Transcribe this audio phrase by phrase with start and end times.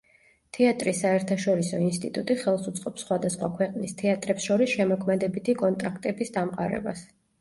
[0.57, 7.05] თეატრის საერთაშორისო ინსტიტუტი ხელს უწყობს სხვადასხვა ქვეყნის თეატრებს შორის შემოქმედებითი კონტაქტების დამყარებას.